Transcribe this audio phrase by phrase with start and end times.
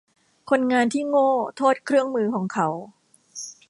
[0.49, 2.67] คนงานที่โง่โทษเครื่องมือของเขา